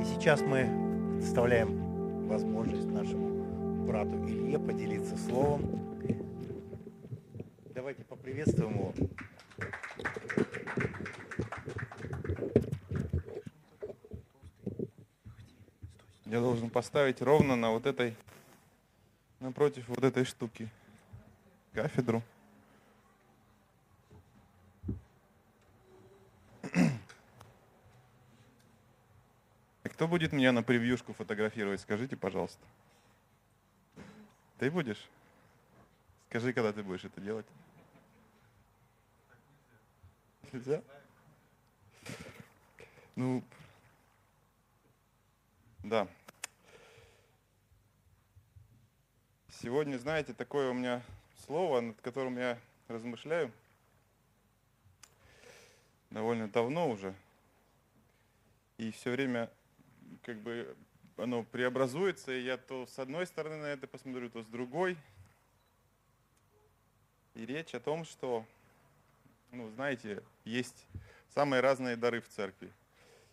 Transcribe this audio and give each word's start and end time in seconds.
И 0.00 0.04
сейчас 0.04 0.40
мы 0.42 0.64
предоставляем 1.16 2.28
возможность 2.28 2.86
нашему 2.86 3.84
брату 3.84 4.12
Илье 4.28 4.58
поделиться 4.58 5.16
словом. 5.16 5.62
Давайте 7.74 8.04
поприветствуем 8.04 8.74
его. 8.74 8.94
Я 16.26 16.40
должен 16.40 16.70
поставить 16.70 17.22
ровно 17.22 17.56
на 17.56 17.72
вот 17.72 17.86
этой, 17.86 18.14
напротив 19.40 19.84
вот 19.88 20.04
этой 20.04 20.24
штуки, 20.24 20.68
кафедру. 21.72 22.22
Кто 29.98 30.06
будет 30.06 30.32
меня 30.32 30.52
на 30.52 30.62
превьюшку 30.62 31.12
фотографировать, 31.12 31.80
скажите, 31.80 32.16
пожалуйста. 32.16 32.64
Ты 34.58 34.70
будешь? 34.70 35.08
Скажи, 36.28 36.52
когда 36.52 36.72
ты 36.72 36.84
будешь 36.84 37.04
это 37.04 37.20
делать. 37.20 37.46
Нельзя? 40.52 40.84
Ну, 43.16 43.42
да. 45.82 46.06
Сегодня, 49.48 49.98
знаете, 49.98 50.32
такое 50.32 50.70
у 50.70 50.74
меня 50.74 51.02
слово, 51.44 51.80
над 51.80 52.00
которым 52.02 52.38
я 52.38 52.56
размышляю 52.86 53.50
довольно 56.10 56.46
давно 56.46 56.88
уже. 56.88 57.16
И 58.76 58.92
все 58.92 59.10
время 59.10 59.50
как 60.22 60.40
бы 60.40 60.76
оно 61.18 61.42
преобразуется, 61.42 62.32
и 62.32 62.42
я 62.42 62.56
то 62.56 62.86
с 62.86 62.98
одной 62.98 63.26
стороны 63.26 63.56
на 63.56 63.66
это 63.66 63.86
посмотрю, 63.86 64.30
то 64.30 64.42
с 64.42 64.46
другой. 64.46 64.96
И 67.34 67.44
речь 67.44 67.74
о 67.74 67.80
том, 67.80 68.04
что, 68.04 68.46
ну, 69.50 69.68
знаете, 69.70 70.22
есть 70.44 70.86
самые 71.28 71.60
разные 71.60 71.96
дары 71.96 72.20
в 72.20 72.28
церкви. 72.28 72.72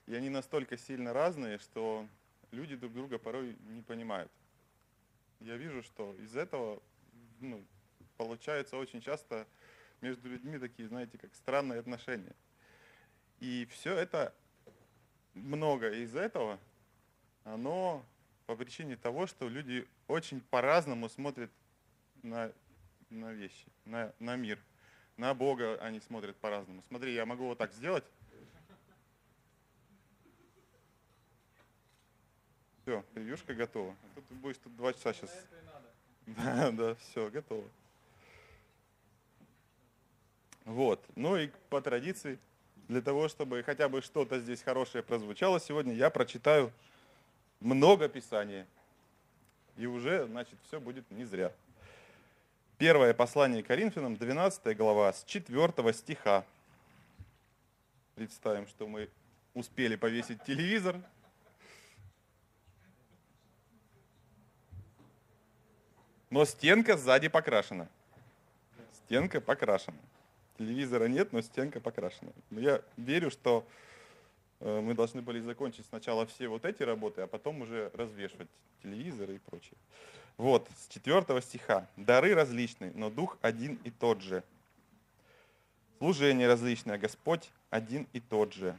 И 0.07 0.15
они 0.15 0.29
настолько 0.29 0.77
сильно 0.77 1.13
разные, 1.13 1.57
что 1.59 2.07
люди 2.51 2.75
друг 2.75 2.93
друга 2.93 3.17
порой 3.17 3.55
не 3.69 3.81
понимают. 3.81 4.31
Я 5.39 5.57
вижу, 5.57 5.83
что 5.83 6.15
из 6.15 6.35
этого 6.35 6.81
ну, 7.39 7.63
получается 8.17 8.77
очень 8.77 9.01
часто 9.01 9.47
между 10.01 10.29
людьми 10.29 10.57
такие, 10.57 10.87
знаете, 10.87 11.17
как 11.17 11.33
странные 11.35 11.79
отношения. 11.79 12.35
И 13.39 13.67
все 13.71 13.93
это, 13.93 14.33
много 15.33 15.91
из 15.91 16.15
этого– 16.15 16.59
оно 17.45 18.03
по 18.45 18.55
причине 18.55 18.97
того, 18.97 19.27
что 19.27 19.47
люди 19.47 19.87
очень 20.07 20.41
по-разному 20.41 21.07
смотрят 21.07 21.49
на, 22.21 22.51
на 23.09 23.31
вещи, 23.31 23.67
на, 23.85 24.13
на 24.19 24.35
мир. 24.35 24.59
На 25.17 25.33
Бога 25.33 25.77
они 25.81 26.01
смотрят 26.01 26.35
по-разному. 26.35 26.83
Смотри, 26.89 27.13
я 27.13 27.25
могу 27.25 27.45
вот 27.45 27.57
так 27.57 27.71
сделать. 27.71 28.03
Все, 32.81 33.03
превьюшка 33.13 33.55
готова. 33.55 33.91
А 33.91 34.15
тут 34.15 34.27
ты 34.27 34.35
будешь 34.35 34.57
тут 34.57 34.75
два 34.75 34.93
часа 34.93 35.13
сейчас. 35.13 35.31
Да, 36.25 36.71
да, 36.71 36.95
все, 36.95 37.29
готово. 37.29 37.69
Вот. 40.65 40.99
Ну 41.15 41.37
и 41.37 41.51
по 41.69 41.79
традиции, 41.79 42.39
для 42.87 42.99
того, 42.99 43.27
чтобы 43.27 43.61
хотя 43.61 43.87
бы 43.87 44.01
что-то 44.01 44.39
здесь 44.39 44.63
хорошее 44.63 45.03
прозвучало 45.03 45.59
сегодня, 45.59 45.93
я 45.93 46.09
прочитаю 46.09 46.71
много 47.59 48.07
Писания. 48.07 48.67
И 49.77 49.85
уже, 49.85 50.25
значит, 50.27 50.57
все 50.67 50.79
будет 50.79 51.09
не 51.11 51.25
зря. 51.25 51.51
Первое 52.77 53.13
послание 53.13 53.63
Коринфянам, 53.63 54.15
12 54.15 54.75
глава, 54.77 55.13
с 55.13 55.23
4 55.23 55.93
стиха. 55.93 56.45
Представим, 58.15 58.67
что 58.67 58.87
мы 58.87 59.09
успели 59.53 59.95
повесить 59.95 60.43
телевизор. 60.43 60.95
Но 66.29 66.43
стенка 66.45 66.97
сзади 66.97 67.29
покрашена. 67.29 67.87
Стенка 68.93 69.39
покрашена. 69.39 69.97
Телевизора 70.57 71.05
нет, 71.05 71.31
но 71.31 71.41
стенка 71.41 71.79
покрашена. 71.79 72.31
Но 72.49 72.59
я 72.59 72.81
верю, 72.97 73.31
что 73.31 73.65
мы 74.59 74.93
должны 74.93 75.21
были 75.21 75.39
закончить 75.39 75.85
сначала 75.87 76.25
все 76.25 76.47
вот 76.47 76.65
эти 76.65 76.83
работы, 76.83 77.21
а 77.21 77.27
потом 77.27 77.61
уже 77.61 77.91
развешивать 77.93 78.47
телевизоры 78.81 79.35
и 79.35 79.39
прочее. 79.39 79.77
Вот, 80.37 80.67
с 80.77 80.93
4 80.93 81.41
стиха. 81.41 81.87
«Дары 81.95 82.33
различны, 82.33 82.91
но 82.95 83.09
Дух 83.09 83.37
один 83.41 83.79
и 83.83 83.91
тот 83.91 84.21
же. 84.21 84.43
Служение 85.97 86.47
различное, 86.47 86.97
Господь 86.97 87.49
один 87.69 88.07
и 88.11 88.19
тот 88.19 88.53
же. 88.53 88.77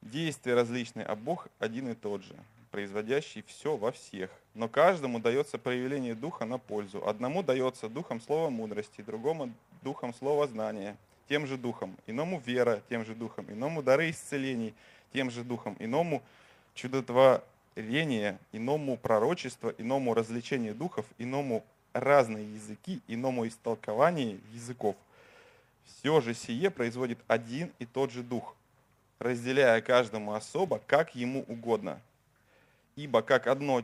Действия 0.00 0.54
различные, 0.54 1.04
а 1.06 1.16
Бог 1.16 1.48
один 1.58 1.88
и 1.90 1.94
тот 1.94 2.22
же, 2.22 2.34
производящий 2.70 3.42
все 3.46 3.76
во 3.76 3.92
всех. 3.92 4.30
Но 4.54 4.68
каждому 4.68 5.20
дается 5.20 5.58
проявление 5.58 6.14
Духа 6.14 6.44
на 6.44 6.58
пользу. 6.58 7.06
Одному 7.06 7.42
дается 7.42 7.88
Духом 7.88 8.20
слова 8.20 8.50
мудрости, 8.50 9.00
другому 9.02 9.52
Духом 9.82 10.12
слова 10.14 10.46
знания– 10.46 10.96
тем 11.28 11.46
же 11.46 11.56
духом, 11.56 11.96
иному 12.06 12.40
вера 12.44 12.82
тем 12.88 13.04
же 13.04 13.14
духом, 13.14 13.46
иному 13.50 13.82
дары 13.82 14.10
исцелений 14.10 14.74
тем 15.12 15.30
же 15.30 15.44
духом, 15.44 15.76
иному 15.78 16.22
чудотворение, 16.74 18.38
иному 18.52 18.96
пророчество, 18.96 19.74
иному 19.78 20.14
развлечение 20.14 20.74
духов, 20.74 21.06
иному 21.18 21.64
разные 21.92 22.54
языки, 22.54 23.00
иному 23.08 23.46
истолкование 23.46 24.38
языков. 24.52 24.96
Все 25.84 26.20
же 26.20 26.34
сие 26.34 26.70
производит 26.70 27.18
один 27.28 27.70
и 27.78 27.86
тот 27.86 28.10
же 28.10 28.22
дух, 28.22 28.56
разделяя 29.18 29.80
каждому 29.80 30.34
особо, 30.34 30.80
как 30.86 31.14
ему 31.14 31.44
угодно. 31.48 32.00
Ибо 32.96 33.22
как 33.22 33.46
одно, 33.46 33.82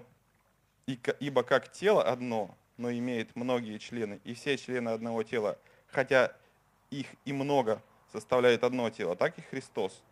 ибо 0.87 1.43
как 1.43 1.71
тело 1.73 2.03
одно, 2.03 2.55
но 2.77 2.91
имеет 2.93 3.35
многие 3.37 3.79
члены, 3.79 4.21
и 4.25 4.35
все 4.35 4.57
члены 4.57 4.91
одного 4.91 5.23
тела, 5.23 5.59
хотя 5.89 6.33
их 6.91 7.07
и 7.25 7.33
много 7.33 7.83
составляет 8.13 8.65
одно 8.65 8.89
тело, 8.91 9.17
так 9.17 9.39
и 9.39 9.43
Христос. 9.43 10.03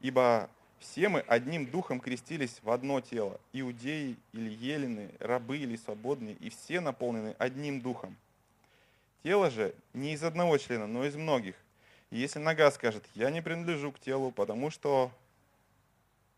Ибо 0.00 0.48
все 0.78 1.08
мы 1.08 1.20
одним 1.20 1.66
духом 1.66 2.00
крестились 2.00 2.60
в 2.62 2.70
одно 2.70 3.00
тело, 3.00 3.40
иудеи 3.52 4.16
или 4.32 4.50
елены, 4.50 5.10
рабы 5.18 5.58
или 5.58 5.76
свободные, 5.76 6.34
и 6.36 6.50
все 6.50 6.80
наполнены 6.80 7.34
одним 7.38 7.80
духом. 7.80 8.16
Тело 9.24 9.50
же 9.50 9.74
не 9.92 10.12
из 10.12 10.22
одного 10.22 10.56
члена, 10.58 10.86
но 10.86 11.04
из 11.04 11.16
многих. 11.16 11.56
И 12.10 12.18
если 12.18 12.38
нога 12.38 12.70
скажет, 12.70 13.04
я 13.14 13.30
не 13.30 13.42
принадлежу 13.42 13.92
к 13.92 13.98
телу, 13.98 14.30
потому 14.30 14.70
что 14.70 15.10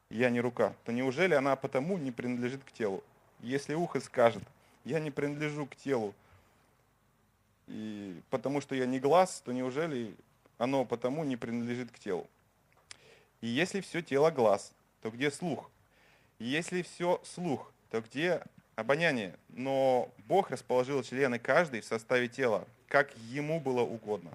я 0.09 0.31
не 0.31 0.41
рука, 0.41 0.75
то 0.84 0.92
неужели 0.92 1.34
она 1.34 1.54
потому 1.54 1.98
не 1.98 2.10
принадлежит 2.10 2.65
к 2.65 2.72
телу? 2.72 3.04
Если 3.41 3.75
ухо 3.75 4.00
скажет, 4.00 4.42
я 4.84 4.98
не 4.98 5.10
принадлежу 5.10 5.66
к 5.66 5.77
телу, 5.77 6.15
и 7.70 8.20
потому 8.31 8.60
что 8.60 8.75
я 8.75 8.84
не 8.84 8.98
глаз, 8.98 9.42
то 9.44 9.53
неужели 9.53 10.16
оно 10.58 10.84
потому 10.84 11.22
не 11.22 11.36
принадлежит 11.36 11.92
к 11.92 12.00
телу? 12.00 12.28
И 13.41 13.47
если 13.47 13.81
все 13.81 14.03
тело 14.03 14.32
глаз, 14.32 14.72
то 15.03 15.10
где 15.10 15.31
слух? 15.31 15.70
И 16.41 16.47
если 16.47 16.82
все 16.82 17.20
слух, 17.25 17.72
то 17.91 18.00
где 18.00 18.42
обоняние? 18.75 19.36
Но 19.50 20.10
Бог 20.26 20.50
расположил 20.50 21.04
члены 21.04 21.38
каждой 21.38 21.80
в 21.80 21.84
составе 21.84 22.26
тела, 22.26 22.66
как 22.88 23.16
ему 23.28 23.60
было 23.60 23.82
угодно. 23.82 24.32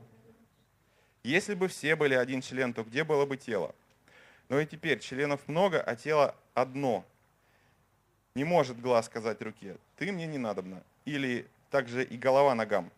Если 1.23 1.55
бы 1.55 1.67
все 1.67 1.97
были 1.97 2.13
один 2.13 2.41
член, 2.41 2.73
то 2.73 2.85
где 2.85 3.03
было 3.03 3.25
бы 3.25 3.35
тело? 3.35 3.75
Но 4.47 4.61
и 4.61 4.65
теперь 4.65 4.99
членов 4.99 5.45
много, 5.47 5.81
а 5.81 5.95
тело 5.97 6.35
одно. 6.53 7.03
Не 8.33 8.45
может 8.45 8.79
глаз 8.79 9.07
сказать 9.07 9.41
руке, 9.41 9.75
ты 9.97 10.11
мне 10.13 10.25
не 10.25 10.37
надобно. 10.37 10.81
Или 11.03 11.47
также 11.69 12.03
и 12.05 12.17
голова 12.17 12.55
ногам, 12.55 12.89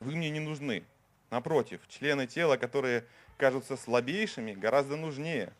вы 0.00 0.16
мне 0.16 0.30
не 0.30 0.40
нужны. 0.40 0.82
Напротив, 1.30 1.80
члены 1.88 2.26
тела, 2.26 2.56
которые 2.56 3.04
кажутся 3.36 3.76
слабейшими, 3.76 4.52
гораздо 4.52 4.96
нужнее. 4.96 5.52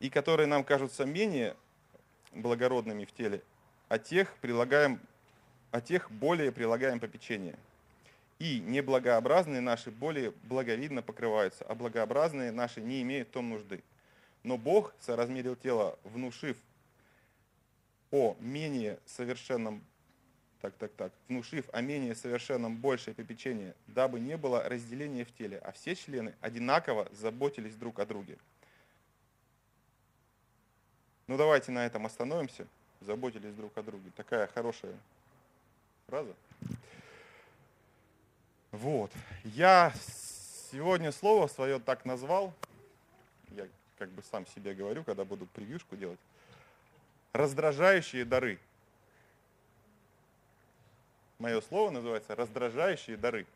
И 0.00 0.10
которые 0.10 0.46
нам 0.46 0.64
кажутся 0.64 1.04
менее 1.04 1.56
благородными 2.32 3.04
в 3.04 3.12
теле, 3.12 3.42
а 3.88 3.98
тех, 3.98 4.36
прилагаем, 4.36 5.00
а 5.70 5.80
тех 5.80 6.10
более 6.10 6.52
прилагаем 6.52 7.00
попечение. 7.00 7.58
И 8.38 8.60
неблагообразные 8.60 9.60
наши 9.60 9.90
более 9.90 10.32
благовидно 10.44 11.02
покрываются, 11.02 11.64
а 11.64 11.74
благообразные 11.74 12.52
наши 12.52 12.80
не 12.80 13.02
имеют 13.02 13.32
том 13.32 13.48
нужды. 13.48 13.82
Но 14.44 14.56
Бог 14.56 14.94
соразмерил 15.00 15.56
тело, 15.56 15.98
внушив 16.04 16.56
о 18.12 18.36
менее 18.38 19.00
совершенном 19.06 19.84
так, 20.60 20.74
так, 20.74 20.92
так, 20.92 21.12
внушив 21.28 21.68
о 21.72 21.80
менее 21.80 22.14
совершенном 22.14 22.76
большее 22.76 23.14
попечение, 23.14 23.74
дабы 23.86 24.18
не 24.18 24.36
было 24.36 24.62
разделения 24.68 25.24
в 25.24 25.32
теле, 25.32 25.58
а 25.58 25.72
все 25.72 25.94
члены 25.94 26.34
одинаково 26.40 27.08
заботились 27.12 27.74
друг 27.76 28.00
о 28.00 28.06
друге. 28.06 28.38
Ну 31.28 31.36
давайте 31.36 31.70
на 31.70 31.84
этом 31.84 32.06
остановимся. 32.06 32.66
Заботились 33.00 33.54
друг 33.54 33.76
о 33.76 33.82
друге. 33.82 34.10
Такая 34.16 34.46
хорошая 34.48 34.94
фраза. 36.06 36.34
Вот. 38.72 39.12
Я 39.44 39.92
сегодня 40.70 41.12
слово 41.12 41.46
свое 41.46 41.78
так 41.78 42.04
назвал. 42.04 42.52
Я 43.50 43.68
как 43.98 44.10
бы 44.10 44.22
сам 44.22 44.46
себе 44.46 44.74
говорю, 44.74 45.04
когда 45.04 45.24
буду 45.24 45.46
превьюшку 45.46 45.96
делать. 45.96 46.18
Раздражающие 47.32 48.24
дары. 48.24 48.58
Мое 51.38 51.60
слово 51.60 51.90
называется 51.90 52.34
раздражающие 52.34 53.16
дары. 53.16 53.46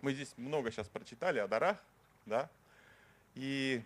Мы 0.00 0.14
здесь 0.14 0.32
много 0.38 0.70
сейчас 0.70 0.88
прочитали 0.88 1.38
о 1.38 1.46
дарах, 1.46 1.76
да, 2.24 2.48
и 3.34 3.82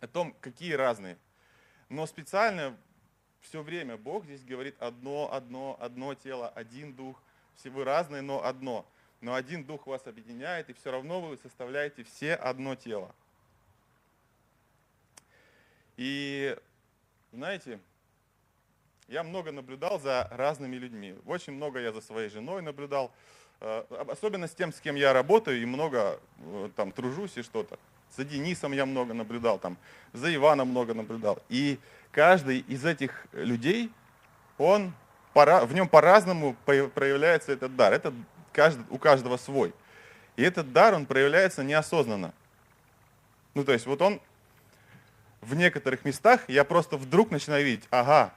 о 0.00 0.06
том, 0.06 0.34
какие 0.40 0.72
разные. 0.72 1.18
Но 1.90 2.06
специально 2.06 2.74
все 3.42 3.62
время 3.62 3.98
Бог 3.98 4.24
здесь 4.24 4.42
говорит 4.42 4.80
одно, 4.80 5.30
одно, 5.30 5.76
одно 5.78 6.14
тело, 6.14 6.48
один 6.48 6.94
дух. 6.94 7.22
Все 7.56 7.68
вы 7.68 7.84
разные, 7.84 8.22
но 8.22 8.42
одно. 8.42 8.86
Но 9.20 9.34
один 9.34 9.64
дух 9.64 9.86
вас 9.86 10.06
объединяет, 10.06 10.70
и 10.70 10.72
все 10.72 10.90
равно 10.90 11.20
вы 11.20 11.36
составляете 11.36 12.04
все 12.04 12.34
одно 12.34 12.74
тело. 12.74 13.14
И 15.98 16.56
знаете, 17.32 17.78
я 19.08 19.22
много 19.22 19.52
наблюдал 19.52 20.00
за 20.00 20.28
разными 20.30 20.76
людьми. 20.76 21.14
Очень 21.26 21.54
много 21.54 21.80
я 21.80 21.92
за 21.92 22.00
своей 22.00 22.28
женой 22.28 22.62
наблюдал. 22.62 23.10
Э, 23.60 23.84
особенно 24.08 24.48
с 24.48 24.54
тем, 24.54 24.72
с 24.72 24.80
кем 24.80 24.96
я 24.96 25.12
работаю 25.12 25.60
и 25.60 25.64
много 25.64 26.18
э, 26.38 26.70
там 26.76 26.92
тружусь 26.92 27.36
и 27.36 27.42
что-то. 27.42 27.78
За 28.16 28.24
Денисом 28.24 28.72
я 28.72 28.84
много 28.84 29.14
наблюдал, 29.14 29.58
там, 29.58 29.78
за 30.12 30.34
Иваном 30.34 30.68
много 30.68 30.94
наблюдал. 30.94 31.38
И 31.48 31.78
каждый 32.10 32.58
из 32.58 32.84
этих 32.84 33.26
людей, 33.32 33.90
он, 34.58 34.92
в 35.34 35.72
нем 35.72 35.88
по-разному 35.88 36.54
проявляется 36.64 37.52
этот 37.52 37.74
дар. 37.74 37.92
Это 37.92 38.12
у 38.90 38.98
каждого 38.98 39.38
свой. 39.38 39.72
И 40.36 40.42
этот 40.42 40.72
дар, 40.72 40.94
он 40.94 41.06
проявляется 41.06 41.64
неосознанно. 41.64 42.34
Ну, 43.54 43.64
то 43.64 43.72
есть 43.72 43.86
вот 43.86 44.02
он 44.02 44.20
в 45.40 45.54
некоторых 45.54 46.04
местах, 46.04 46.42
я 46.48 46.64
просто 46.64 46.96
вдруг 46.96 47.30
начинаю 47.30 47.64
видеть, 47.64 47.86
ага, 47.90 48.34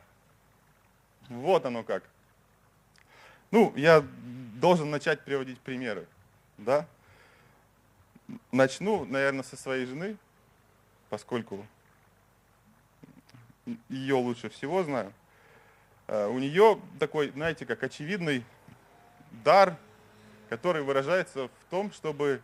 вот 1.30 1.66
оно 1.66 1.84
как. 1.84 2.04
Ну, 3.52 3.74
я 3.76 4.06
должен 4.56 4.90
начать 4.90 5.24
приводить 5.24 5.60
примеры, 5.60 6.08
да? 6.58 6.88
Начну, 8.52 9.06
наверное, 9.06 9.44
со 9.44 9.56
своей 9.56 9.86
жены, 9.86 10.18
поскольку 11.10 11.66
ее 13.90 14.16
лучше 14.16 14.50
всего 14.50 14.84
знаю. 14.84 15.14
Э, 16.08 16.28
у 16.28 16.40
нее 16.40 16.80
такой, 17.00 17.30
знаете, 17.30 17.66
как 17.66 17.84
очевидный 17.84 18.44
дар, 19.44 19.78
который 20.50 20.84
выражается 20.84 21.48
в 21.48 21.70
том, 21.70 21.92
чтобы 21.92 22.42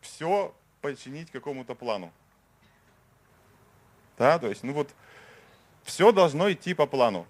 все 0.00 0.54
подчинить 0.80 1.30
какому-то 1.30 1.74
плану. 1.74 2.12
Да, 4.18 4.38
то 4.38 4.48
есть, 4.48 4.62
ну 4.62 4.72
вот, 4.72 4.90
все 5.90 6.12
должно 6.12 6.52
идти 6.52 6.72
по 6.72 6.86
плану. 6.86 7.26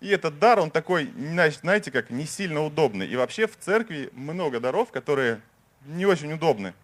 И 0.00 0.08
этот 0.08 0.40
дар, 0.40 0.58
он 0.58 0.72
такой, 0.72 1.12
знаете, 1.60 1.92
как 1.92 2.10
не 2.10 2.26
сильно 2.26 2.64
удобный. 2.64 3.06
И 3.06 3.14
вообще 3.14 3.46
в 3.46 3.56
церкви 3.56 4.10
много 4.12 4.58
даров, 4.58 4.90
которые 4.90 5.40
не 5.86 6.04
очень 6.04 6.32
удобны. 6.32 6.74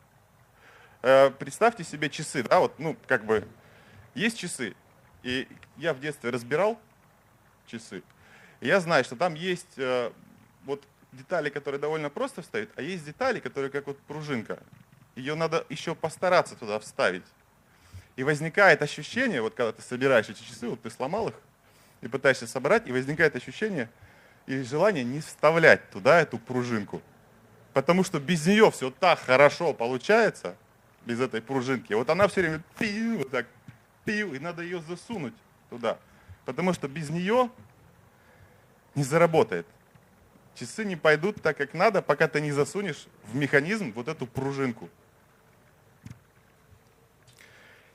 Э, 1.03 1.31
представьте 1.31 1.83
себе 1.83 2.09
часы, 2.09 2.45
да, 2.45 2.61
вот, 2.61 2.79
ну, 2.79 2.97
как 3.09 3.25
бы, 3.25 3.49
есть 4.15 4.39
часы. 4.39 4.77
И 5.25 5.49
я 5.77 5.93
в 5.93 5.99
детстве 5.99 6.31
разбирал 6.31 6.79
часы. 7.67 8.05
И 8.61 8.69
я 8.69 8.79
знаю, 8.79 9.03
что 9.03 9.17
там 9.17 9.35
есть 9.35 9.77
э, 9.77 10.13
вот 10.67 10.85
детали, 11.11 11.51
которые 11.51 11.81
довольно 11.81 12.11
просто 12.11 12.43
вставить, 12.43 12.69
а 12.77 12.83
есть 12.83 13.05
детали, 13.05 13.41
которые 13.41 13.73
как 13.73 13.89
вот 13.89 13.99
пружинка. 14.03 14.61
Ее 15.17 15.35
надо 15.35 15.67
еще 15.69 15.97
постараться 15.97 16.55
туда 16.55 16.79
вставить. 16.79 17.25
И 18.17 18.23
возникает 18.23 18.83
ощущение, 18.83 19.43
вот 19.43 19.55
когда 19.55 19.73
ты 19.73 19.83
собираешь 19.83 20.29
эти 20.29 20.43
часы, 20.43 20.69
вот 20.69 20.83
ты 20.83 20.91
сломал 20.91 21.29
их, 21.29 21.35
и 22.01 22.09
пытаешься 22.09 22.47
собрать, 22.47 22.87
и 22.87 22.93
возникает 22.93 23.35
ощущение 23.35 23.89
и 24.47 24.63
желание 24.63 25.05
не 25.05 25.21
вставлять 25.21 25.91
туда 25.91 26.21
эту 26.21 26.39
пружинку. 26.39 27.03
Потому 27.73 28.05
что 28.05 28.21
без 28.21 28.47
нее 28.47 28.71
все 28.71 28.91
так 28.91 29.19
хорошо 29.19 29.73
получается, 29.73 30.57
без 31.07 31.21
этой 31.21 31.41
пружинки. 31.43 31.93
Вот 31.93 32.09
она 32.11 32.29
все 32.29 32.43
время 32.43 32.63
пиу, 32.79 33.19
вот 33.19 33.31
так 33.31 33.47
пиу, 34.05 34.35
и 34.35 34.39
надо 34.39 34.63
ее 34.63 34.81
засунуть 34.83 35.35
туда. 35.71 35.99
Потому 36.45 36.73
что 36.73 36.89
без 36.89 37.11
нее 37.11 37.51
не 38.95 39.03
заработает. 39.03 39.67
Часы 40.55 40.85
не 40.85 40.95
пойдут 40.95 41.43
так, 41.43 41.57
как 41.57 41.75
надо, 41.75 42.01
пока 42.01 42.29
ты 42.29 42.41
не 42.41 42.53
засунешь 42.53 43.07
в 43.25 43.35
механизм 43.35 43.93
вот 43.93 44.09
эту 44.09 44.27
пружинку. 44.27 44.89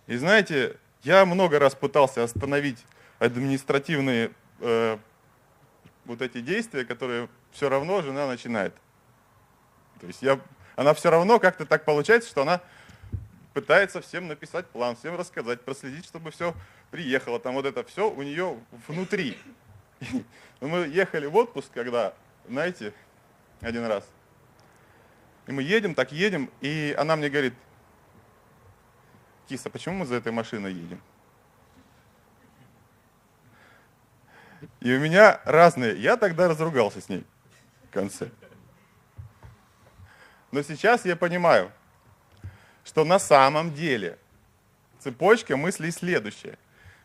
И 0.10 0.18
знаете, 0.18 0.76
я 1.04 1.24
много 1.24 1.60
раз 1.60 1.76
пытался 1.76 2.24
остановить 2.24 2.84
административные 3.20 4.32
э, 4.60 4.98
вот 6.06 6.24
эти 6.24 6.42
действия, 6.42 6.84
которые 6.84 7.30
все 7.52 7.70
равно 7.70 8.02
жена 8.02 8.26
начинает. 8.26 8.74
То 10.02 10.08
есть 10.08 10.24
я, 10.24 10.40
она 10.76 10.96
все 10.96 11.12
равно 11.12 11.40
как-то 11.40 11.64
так 11.68 11.86
получается, 11.86 12.28
что 12.28 12.42
она 12.42 12.60
пытается 13.54 14.02
всем 14.02 14.28
написать 14.28 14.66
план, 14.66 14.96
всем 14.96 15.16
рассказать, 15.16 15.62
проследить, 15.62 16.06
чтобы 16.06 16.32
все 16.32 16.56
приехало. 16.90 17.40
Там 17.40 17.54
вот 17.54 17.68
это 17.68 17.84
все 17.84 18.10
у 18.10 18.24
нее 18.24 18.58
внутри. 18.88 19.38
Мы 20.60 20.88
ехали 20.88 21.28
в 21.28 21.36
отпуск, 21.36 21.68
когда, 21.72 22.16
знаете, 22.48 22.94
один 23.62 23.86
раз. 23.86 24.10
И 25.46 25.52
мы 25.52 25.62
едем, 25.62 25.94
так 25.94 26.12
едем, 26.12 26.50
и 26.62 26.96
она 26.98 27.16
мне 27.16 27.30
говорит, 27.30 27.54
Киса, 29.50 29.72
почему 29.72 29.96
мы 29.96 30.06
за 30.06 30.16
этой 30.16 30.32
машиной 30.32 30.72
едем? 30.72 31.02
И 34.80 34.94
у 34.94 35.00
меня 35.00 35.42
разные. 35.44 36.00
Я 36.00 36.18
тогда 36.18 36.48
разругался 36.48 37.02
с 37.02 37.10
ней 37.10 37.26
в 37.90 37.94
конце. 37.94 38.30
Но 40.52 40.62
сейчас 40.62 41.04
я 41.04 41.16
понимаю, 41.16 41.72
что 42.84 43.04
на 43.04 43.18
самом 43.18 43.74
деле 43.74 44.20
цепочка 45.00 45.58
мыслей 45.58 45.90
следующая. 45.90 46.60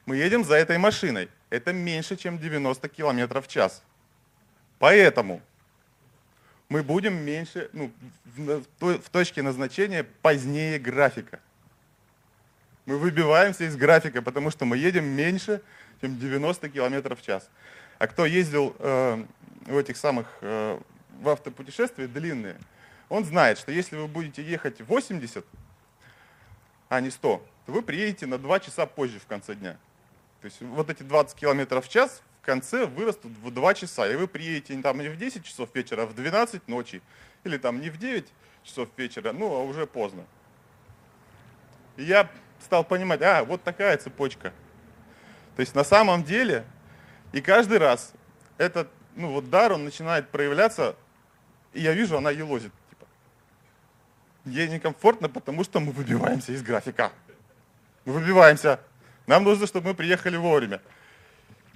Мы 0.05 0.17
едем 0.17 0.45
за 0.45 0.57
этой 0.57 0.77
машиной. 0.77 1.31
Это 1.49 1.73
меньше, 1.73 2.15
чем 2.15 2.39
90 2.39 2.89
км 2.91 3.41
в 3.41 3.49
час. 3.49 3.83
Поэтому 4.79 5.41
мы 6.69 6.83
будем 6.83 7.15
меньше, 7.15 7.71
ну, 7.73 7.91
в 8.37 9.11
точке 9.11 9.41
назначения 9.41 10.05
позднее 10.21 10.79
графика. 10.79 11.41
Мы 12.87 12.99
выбиваемся 12.99 13.65
из 13.65 13.77
графика, 13.77 14.21
потому 14.21 14.51
что 14.51 14.67
мы 14.67 14.77
едем 14.77 15.07
меньше, 15.07 15.63
чем 16.01 16.19
90 16.19 16.69
км 16.69 17.17
в 17.17 17.23
час. 17.23 17.49
А 17.99 18.07
кто 18.07 18.27
ездил 18.27 18.77
э, 18.79 19.25
в 19.67 19.79
этих 19.79 19.97
самых, 19.97 20.27
э, 20.43 20.79
в 21.21 21.29
автопутешествия 21.29 22.07
длинные, 22.07 22.57
он 23.09 23.25
знает, 23.25 23.59
что 23.59 23.73
если 23.73 23.97
вы 23.97 24.07
будете 24.07 24.43
ехать 24.43 24.83
80, 24.83 25.47
а 26.91 27.01
не 27.01 27.11
100, 27.11 27.47
то 27.67 27.73
вы 27.73 27.81
приедете 27.81 28.27
на 28.27 28.37
2 28.37 28.61
часа 28.61 28.85
позже 28.85 29.19
в 29.19 29.27
конце 29.27 29.55
дня. 29.55 29.79
То 30.43 30.47
есть 30.47 30.61
вот 30.61 30.91
эти 30.91 31.03
20 31.03 31.39
км 31.39 31.81
в 31.81 31.89
час 31.89 32.23
в 32.43 32.45
конце 32.45 32.85
вырастут 32.85 33.33
в 33.43 33.51
2 33.51 33.75
часа, 33.75 34.07
и 34.07 34.17
вы 34.17 34.29
приедете 34.29 34.79
там 34.83 35.01
не 35.01 35.09
в 35.09 35.17
10 35.17 35.43
часов 35.43 35.71
вечера, 35.75 36.03
а 36.03 36.07
в 36.07 36.15
12 36.15 36.69
ночи, 36.69 37.01
или 37.45 37.57
там 37.57 37.81
не 37.81 37.89
в 37.89 37.97
9 37.97 38.27
часов 38.63 38.91
вечера, 38.99 39.33
ну, 39.33 39.55
а 39.55 39.63
уже 39.63 39.87
поздно. 39.87 40.27
И 41.97 42.03
я 42.03 42.31
стал 42.65 42.85
понимать, 42.85 43.23
а, 43.23 43.45
вот 43.45 43.63
такая 43.63 43.97
цепочка– 43.97 44.53
то 45.57 45.61
есть 45.61 45.75
на 45.75 45.85
самом 45.85 46.25
деле, 46.25 46.65
и 47.33 47.41
каждый 47.41 47.79
раз 47.79 48.13
этот 48.59 48.89
ну, 49.17 49.31
вот 49.31 49.49
дар, 49.49 49.73
он 49.73 49.85
начинает 49.85 50.29
проявляться, 50.29 50.97
и 51.73 51.81
я 51.81 51.93
вижу, 51.93 52.17
она 52.17 52.31
елозит. 52.33 52.73
Типа. 52.91 53.07
Ей 54.45 54.69
некомфортно, 54.69 55.29
потому 55.29 55.63
что 55.63 55.79
мы 55.79 55.93
выбиваемся 55.93 56.53
из 56.53 56.63
графика. 56.63 57.13
Мы 58.05 58.15
выбиваемся. 58.15 58.81
Нам 59.27 59.45
нужно, 59.45 59.69
чтобы 59.69 59.89
мы 59.89 59.95
приехали 59.95 60.37
вовремя. 60.37 60.83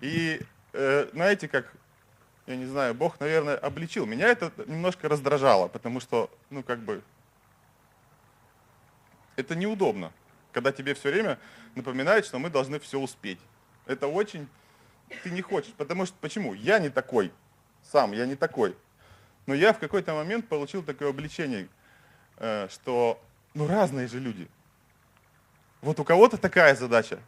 И 0.00 0.40
э, 0.72 1.08
знаете, 1.12 1.46
как, 1.46 1.72
я 2.46 2.56
не 2.56 2.66
знаю, 2.66 2.94
Бог, 2.94 3.20
наверное, 3.20 3.56
обличил. 3.56 4.04
Меня 4.04 4.26
это 4.26 4.52
немножко 4.66 5.08
раздражало, 5.08 5.68
потому 5.68 6.00
что, 6.00 6.28
ну, 6.50 6.64
как 6.64 6.80
бы, 6.80 7.02
это 9.36 9.54
неудобно, 9.54 10.12
когда 10.58 10.72
тебе 10.72 10.94
все 10.94 11.10
время 11.12 11.38
напоминают, 11.76 12.26
что 12.26 12.40
мы 12.40 12.50
должны 12.50 12.80
все 12.80 12.98
успеть. 12.98 13.38
Это 13.86 14.08
очень 14.08 14.48
ты 15.22 15.30
не 15.30 15.40
хочешь. 15.40 15.72
Потому 15.76 16.04
что 16.04 16.16
почему? 16.20 16.52
Я 16.52 16.80
не 16.80 16.88
такой. 16.88 17.32
Сам 17.82 18.12
я 18.12 18.26
не 18.26 18.34
такой. 18.34 18.76
Но 19.46 19.54
я 19.54 19.72
в 19.72 19.78
какой-то 19.78 20.14
момент 20.14 20.48
получил 20.48 20.82
такое 20.82 21.10
обличение, 21.10 21.68
э, 22.38 22.68
что 22.70 23.22
ну 23.54 23.68
разные 23.68 24.08
же 24.08 24.18
люди. 24.18 24.48
Вот 25.80 26.00
у 26.00 26.04
кого-то 26.04 26.36
такая 26.36 26.74
задача. 26.74 27.20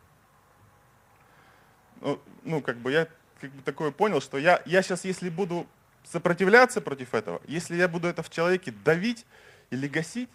Ну, 2.00 2.20
ну 2.42 2.60
как 2.60 2.78
бы 2.78 2.90
я 2.90 3.06
как 3.40 3.52
бы 3.52 3.62
такое 3.62 3.92
понял, 3.92 4.20
что 4.20 4.38
я, 4.38 4.60
я 4.66 4.82
сейчас, 4.82 5.04
если 5.04 5.30
буду 5.30 5.68
сопротивляться 6.02 6.80
против 6.80 7.14
этого, 7.14 7.40
если 7.46 7.76
я 7.76 7.86
буду 7.86 8.08
это 8.08 8.24
в 8.24 8.30
человеке 8.30 8.72
давить 8.84 9.24
или 9.70 9.86
гасить, 9.86 10.28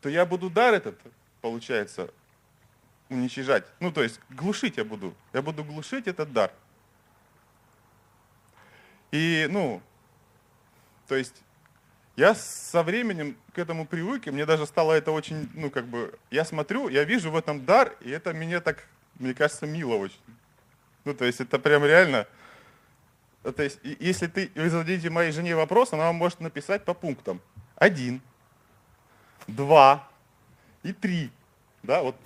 то 0.00 0.08
я 0.08 0.24
буду 0.24 0.48
дар 0.48 0.74
этот, 0.74 0.98
получается, 1.40 2.10
уничижать. 3.08 3.64
Ну, 3.80 3.92
то 3.92 4.02
есть 4.02 4.20
глушить 4.30 4.76
я 4.76 4.84
буду. 4.84 5.14
Я 5.32 5.42
буду 5.42 5.64
глушить 5.64 6.06
этот 6.06 6.32
дар. 6.32 6.52
И, 9.10 9.46
ну, 9.50 9.82
то 11.06 11.14
есть 11.14 11.42
я 12.16 12.34
со 12.34 12.82
временем 12.82 13.36
к 13.54 13.58
этому 13.58 13.86
привык, 13.86 14.26
и 14.26 14.30
мне 14.30 14.44
даже 14.44 14.66
стало 14.66 14.92
это 14.92 15.12
очень, 15.12 15.48
ну, 15.54 15.70
как 15.70 15.86
бы, 15.86 16.18
я 16.30 16.44
смотрю, 16.44 16.88
я 16.88 17.04
вижу 17.04 17.30
в 17.30 17.36
этом 17.36 17.64
дар, 17.64 17.96
и 18.00 18.10
это 18.10 18.34
мне 18.34 18.60
так, 18.60 18.84
мне 19.14 19.34
кажется, 19.34 19.66
мило 19.66 19.94
очень. 19.94 20.20
Ну, 21.04 21.14
то 21.14 21.24
есть 21.24 21.40
это 21.40 21.58
прям 21.58 21.84
реально, 21.84 22.26
то 23.42 23.62
есть 23.62 23.78
если 23.82 24.26
ты, 24.26 24.50
вы 24.54 24.68
зададите 24.68 25.10
моей 25.10 25.32
жене 25.32 25.56
вопрос, 25.56 25.92
она 25.92 26.06
вам 26.06 26.16
может 26.16 26.40
написать 26.40 26.84
по 26.84 26.92
пунктам. 26.92 27.40
Один, 27.76 28.20
два 29.46 30.08
и 30.82 30.92
три. 30.92 31.30
Да, 31.82 32.02
вот. 32.02 32.16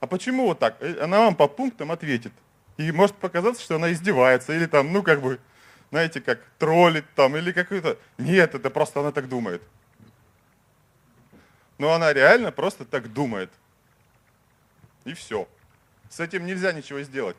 А 0.00 0.06
почему 0.06 0.46
вот 0.46 0.58
так? 0.58 0.76
Э, 0.80 1.02
она 1.02 1.20
вам 1.20 1.36
по 1.36 1.46
пунктам 1.46 1.92
ответит. 1.92 2.32
И 2.76 2.90
может 2.92 3.16
показаться, 3.16 3.62
что 3.62 3.76
она 3.76 3.92
издевается, 3.92 4.54
или 4.54 4.66
там, 4.66 4.92
ну, 4.92 5.02
как 5.02 5.20
бы, 5.20 5.38
знаете, 5.90 6.20
как 6.20 6.40
троллит 6.58 7.04
там, 7.14 7.36
или 7.36 7.52
какой-то... 7.52 7.98
Нет, 8.16 8.54
это 8.54 8.70
просто 8.70 9.00
она 9.00 9.12
так 9.12 9.28
думает. 9.28 9.62
Но 11.78 11.92
она 11.92 12.12
реально 12.12 12.52
просто 12.52 12.84
так 12.84 13.12
думает. 13.12 13.50
И 15.04 15.12
все. 15.12 15.46
С 16.08 16.20
этим 16.20 16.46
нельзя 16.46 16.72
ничего 16.72 17.02
сделать. 17.02 17.36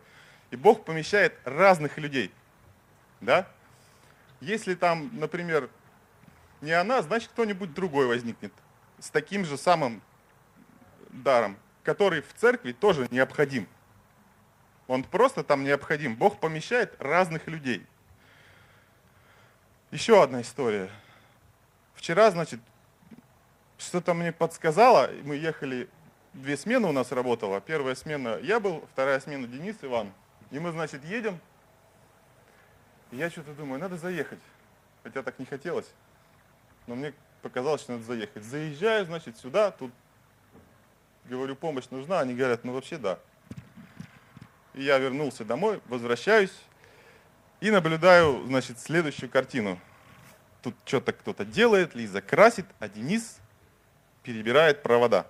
И 0.52 0.56
Бог 0.56 0.86
помещает 0.86 1.34
разных 1.44 1.98
людей. 1.98 2.32
Да? 3.20 3.48
Если 4.40 4.76
там, 4.76 5.10
например, 5.14 5.70
не 6.62 6.72
она, 6.72 7.02
значит 7.02 7.30
кто-нибудь 7.30 7.74
другой 7.74 8.08
возникнет 8.08 8.54
с 9.00 9.10
таким 9.10 9.46
же 9.46 9.58
самым 9.58 10.02
даром, 11.10 11.58
который 11.84 12.22
в 12.22 12.34
церкви 12.34 12.72
тоже 12.72 13.08
необходим. 13.12 13.68
Он 14.88 15.04
просто 15.04 15.44
там 15.44 15.64
необходим. 15.64 16.16
Бог 16.16 16.40
помещает 16.40 16.96
разных 17.00 17.48
людей. 17.48 17.86
Еще 19.92 20.22
одна 20.22 20.42
история. 20.42 20.90
Вчера, 21.96 22.32
значит, 22.32 22.60
что-то 23.78 24.14
мне 24.14 24.32
подсказало, 24.32 25.10
мы 25.24 25.36
ехали, 25.36 25.90
две 26.34 26.56
смены 26.58 26.88
у 26.88 26.92
нас 26.92 27.12
работала. 27.12 27.62
Первая 27.62 27.96
смена 27.96 28.40
я 28.42 28.60
был, 28.60 28.88
вторая 28.92 29.20
смена 29.20 29.48
Денис, 29.48 29.78
Иван. 29.82 30.12
И 30.50 30.60
мы, 30.60 30.72
значит, 30.72 31.04
едем. 31.06 31.40
Я 33.12 33.30
что-то 33.30 33.54
думаю, 33.54 33.80
надо 33.80 33.98
заехать. 33.98 34.40
Хотя 35.04 35.24
так 35.24 35.40
не 35.40 35.46
хотелось. 35.46 35.92
Но 36.88 36.96
мне 36.96 37.14
показалось, 37.42 37.82
что 37.82 37.94
надо 37.94 38.04
заехать. 38.04 38.44
Заезжаю, 38.44 39.06
значит, 39.06 39.38
сюда, 39.38 39.72
тут 39.72 39.92
говорю, 41.32 41.56
помощь 41.56 41.86
нужна. 41.90 42.20
Они 42.20 42.36
говорят, 42.36 42.64
ну 42.64 42.74
вообще 42.74 42.98
да. 42.98 43.20
И 44.74 44.84
я 44.84 44.98
вернулся 44.98 45.44
домой, 45.44 45.82
возвращаюсь 45.88 46.54
и 47.60 47.72
наблюдаю, 47.72 48.44
значит, 48.48 48.80
следующую 48.80 49.30
картину. 49.30 49.80
Тут 50.62 50.76
что-то 50.86 51.14
кто-то 51.14 51.46
делает, 51.46 51.96
Лиза 51.96 52.22
красит, 52.22 52.66
а 52.80 52.88
Денис 52.88 53.38
перебирает 54.24 54.84
провода. 54.84 55.26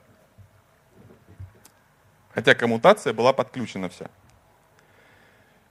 Хотя 2.33 2.55
коммутация 2.55 3.13
была 3.13 3.33
подключена 3.33 3.89
вся. 3.89 4.09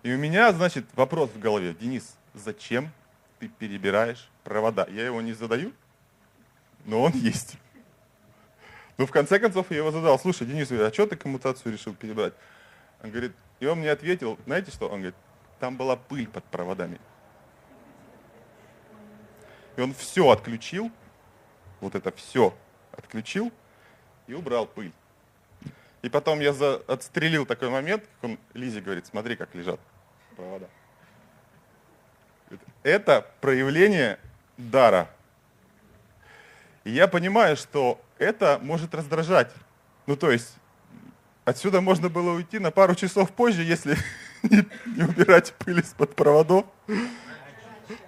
И 0.02 0.12
у 0.12 0.18
меня, 0.18 0.52
значит, 0.52 0.86
вопрос 0.94 1.30
в 1.30 1.38
голове. 1.38 1.74
Денис, 1.74 2.16
зачем 2.34 2.90
ты 3.38 3.48
перебираешь 3.48 4.28
провода? 4.44 4.86
Я 4.90 5.04
его 5.06 5.20
не 5.20 5.32
задаю, 5.32 5.72
но 6.86 7.02
он 7.02 7.12
есть. 7.12 7.56
Ну, 9.00 9.06
в 9.06 9.12
конце 9.12 9.38
концов, 9.38 9.70
я 9.70 9.78
его 9.78 9.90
задал. 9.90 10.18
Слушай, 10.18 10.46
Денис, 10.46 10.70
а 10.70 10.92
что 10.92 11.06
ты 11.06 11.16
коммутацию 11.16 11.72
решил 11.72 11.94
перебрать? 11.94 12.34
Он 13.02 13.10
говорит, 13.10 13.32
и 13.58 13.64
он 13.64 13.78
мне 13.78 13.90
ответил, 13.90 14.38
знаете 14.44 14.70
что? 14.72 14.88
Он 14.88 14.96
говорит, 14.96 15.14
там 15.58 15.78
была 15.78 15.96
пыль 15.96 16.28
под 16.28 16.44
проводами. 16.44 17.00
И 19.78 19.80
он 19.80 19.94
все 19.94 20.28
отключил, 20.28 20.92
вот 21.80 21.94
это 21.94 22.12
все 22.12 22.54
отключил 22.92 23.50
и 24.26 24.34
убрал 24.34 24.66
пыль. 24.66 24.92
И 26.02 26.10
потом 26.10 26.40
я 26.40 26.52
за, 26.52 26.82
отстрелил 26.86 27.46
такой 27.46 27.70
момент, 27.70 28.04
как 28.20 28.32
он 28.32 28.38
Лизе 28.52 28.82
говорит, 28.82 29.06
смотри, 29.06 29.34
как 29.34 29.54
лежат 29.54 29.80
провода. 30.36 30.68
Это 32.82 33.26
проявление 33.40 34.18
дара. 34.58 35.08
И 36.84 36.90
я 36.90 37.08
понимаю, 37.08 37.56
что 37.56 37.98
это 38.20 38.60
может 38.62 38.94
раздражать. 38.94 39.50
Ну, 40.06 40.14
то 40.14 40.30
есть, 40.30 40.54
отсюда 41.44 41.80
можно 41.80 42.08
было 42.08 42.32
уйти 42.32 42.58
на 42.58 42.70
пару 42.70 42.94
часов 42.94 43.32
позже, 43.32 43.62
если 43.62 43.96
не, 44.42 45.02
убирать 45.02 45.54
пыль 45.54 45.80
из-под 45.80 46.14
проводов. 46.14 46.66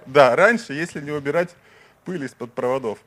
Да, 0.06 0.36
раньше, 0.36 0.74
если 0.74 1.00
не 1.00 1.10
убирать 1.10 1.56
пыль 2.04 2.24
из-под 2.24 2.52
проводов. 2.52 2.98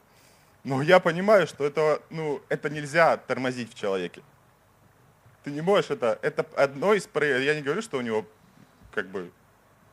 Но 0.64 0.82
я 0.82 1.00
понимаю, 1.00 1.46
что 1.46 1.64
это, 1.64 2.02
ну, 2.10 2.42
это 2.50 2.70
нельзя 2.72 3.18
тормозить 3.18 3.72
в 3.72 3.78
человеке. 3.78 4.24
Ты 5.44 5.52
не 5.52 5.62
можешь 5.62 5.92
это, 5.92 6.18
это 6.24 6.44
одно 6.56 6.96
из 6.96 7.08
я 7.14 7.54
не 7.54 7.62
говорю, 7.62 7.84
что 7.84 8.00
у 8.00 8.02
него 8.02 8.26
как 8.92 9.08
бы 9.10 9.32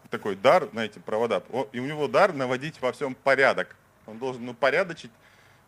такой 0.08 0.34
дар, 0.34 0.68
знаете, 0.72 0.98
провода, 1.00 1.42
и 1.72 1.80
у 1.80 1.84
него 1.84 2.08
дар 2.08 2.32
наводить 2.32 2.80
во 2.80 2.92
всем 2.92 3.14
порядок. 3.14 3.76
Он 4.06 4.18
должен 4.18 4.46
ну, 4.46 4.54
порядочить 4.54 5.10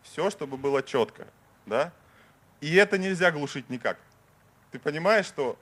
все, 0.05 0.29
чтобы 0.29 0.57
было 0.57 0.81
четко, 0.81 1.27
да? 1.65 1.91
И 2.61 2.73
это 2.75 2.97
нельзя 2.97 3.31
глушить 3.31 3.69
никак. 3.69 3.97
Ты 4.71 4.79
понимаешь, 4.79 5.25
что 5.25 5.57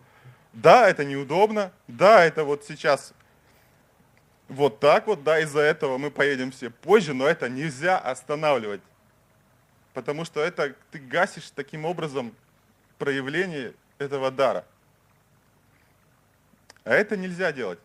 да, 0.54 0.88
это 0.88 1.04
неудобно, 1.04 1.72
да, 1.88 2.24
это 2.24 2.44
вот 2.44 2.64
сейчас 2.64 3.14
вот 4.48 4.80
так 4.80 5.08
вот, 5.08 5.24
да, 5.24 5.40
из-за 5.40 5.62
этого 5.62 5.98
мы 5.98 6.12
поедем 6.12 6.52
все 6.52 6.70
позже, 6.70 7.14
но 7.14 7.26
это 7.28 7.50
нельзя 7.50 7.98
останавливать. 7.98 8.82
Потому 9.94 10.26
что 10.26 10.42
это 10.42 10.76
ты 10.92 11.00
гасишь 11.00 11.52
таким 11.52 11.86
образом 11.86 12.36
проявление 12.98 13.74
этого 13.98 14.30
дара. 14.32 14.66
А 16.84 16.92
это 16.92 17.16
нельзя 17.16 17.52
делать. 17.52 17.80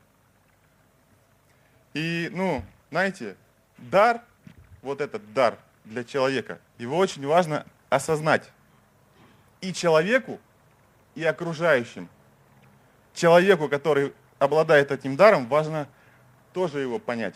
И, 1.95 2.29
ну, 2.33 2.65
знаете, 2.91 3.37
дар, 3.79 4.23
вот 4.83 5.01
этот 5.01 5.33
дар 5.33 5.59
для 5.89 6.05
человека, 6.05 6.61
его 6.79 6.97
очень 6.97 7.27
важно 7.27 7.67
осознать. 7.89 8.51
И 9.61 9.73
человеку, 9.73 10.39
и 11.15 11.25
окружающим. 11.25 12.09
Человеку, 13.15 13.69
который 13.69 14.13
обладает 14.39 14.93
этим 14.93 15.17
даром, 15.17 15.49
важно 15.49 15.89
тоже 16.53 16.81
его 16.81 16.99
понять. 16.99 17.35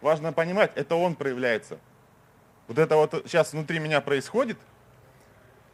Важно 0.00 0.32
понимать, 0.32 0.70
это 0.76 0.94
он 0.94 1.16
проявляется. 1.16 1.78
Вот 2.68 2.78
это 2.78 2.96
вот 2.96 3.22
сейчас 3.26 3.52
внутри 3.52 3.80
меня 3.80 4.00
происходит, 4.00 4.58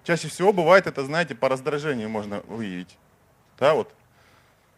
чаще 0.05 0.29
всего 0.29 0.53
бывает 0.53 0.87
это, 0.87 1.05
знаете, 1.05 1.35
по 1.35 1.49
раздражению 1.49 2.09
можно 2.09 2.41
выявить. 2.41 2.97
Да, 3.59 3.75
вот 3.75 3.95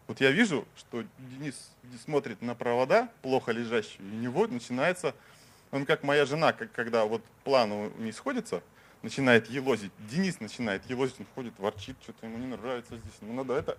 вот 0.07 0.21
я 0.21 0.31
вижу, 0.31 0.65
что 0.77 1.03
Денис 1.17 1.69
смотрит 2.03 2.41
на 2.41 2.55
провода, 2.55 3.09
плохо 3.21 3.51
лежащие, 3.51 3.99
и 3.99 4.11
у 4.11 4.15
него 4.15 4.47
начинается, 4.47 5.13
он 5.71 5.85
как 5.85 6.03
моя 6.03 6.25
жена, 6.25 6.53
как, 6.53 6.71
когда 6.71 7.05
вот 7.05 7.23
планы 7.43 7.91
не 7.97 8.11
сходятся, 8.11 8.61
начинает 9.01 9.49
елозить. 9.49 9.91
Денис 9.99 10.39
начинает 10.39 10.85
елозить, 10.89 11.19
он 11.19 11.25
ходит, 11.35 11.57
ворчит, 11.59 11.97
что-то 12.01 12.25
ему 12.25 12.37
не 12.37 12.47
нравится 12.47 12.97
здесь. 12.97 13.13
Ну, 13.21 13.33
надо 13.33 13.53
это 13.53 13.77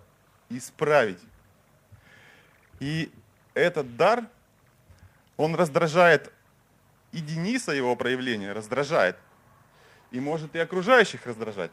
исправить. 0.49 1.19
И 2.79 3.11
этот 3.53 3.97
дар, 3.97 4.25
он 5.37 5.55
раздражает 5.55 6.31
и 7.11 7.21
Дениса, 7.21 7.71
его 7.71 7.95
проявление, 7.95 8.51
раздражает. 8.51 9.17
И 10.11 10.19
может 10.19 10.55
и 10.55 10.59
окружающих 10.59 11.25
раздражать. 11.25 11.71